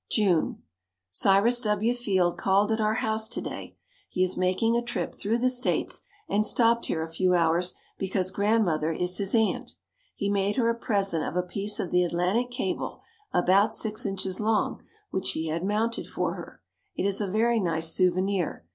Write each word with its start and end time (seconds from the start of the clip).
June. 0.09 0.63
Cyrus 1.11 1.61
W. 1.61 1.93
Field 1.93 2.35
called 2.35 2.71
at 2.71 2.81
our 2.81 2.95
house 2.95 3.29
to 3.29 3.39
day. 3.39 3.77
He 4.09 4.23
is 4.23 4.35
making 4.35 4.75
a 4.75 4.81
trip 4.81 5.13
through 5.13 5.37
the 5.37 5.47
States 5.51 6.01
and 6.27 6.43
stopped 6.43 6.87
here 6.87 7.03
a 7.03 7.07
few 7.07 7.35
hours 7.35 7.75
because 7.99 8.31
Grandmother 8.31 8.91
is 8.91 9.19
his 9.19 9.35
aunt. 9.35 9.75
He 10.15 10.27
made 10.27 10.55
her 10.55 10.71
a 10.71 10.73
present 10.73 11.23
of 11.23 11.35
a 11.35 11.43
piece 11.47 11.79
of 11.79 11.91
the 11.91 12.03
Atlantic 12.03 12.49
cable 12.49 13.03
about 13.31 13.75
six 13.75 14.03
inches 14.03 14.39
long, 14.39 14.81
which 15.11 15.33
he 15.33 15.49
had 15.49 15.63
mounted 15.63 16.07
for 16.07 16.33
her. 16.33 16.63
It 16.95 17.05
is 17.05 17.21
a 17.21 17.27
very 17.27 17.59
nice 17.59 17.93
souvenir. 17.93 18.65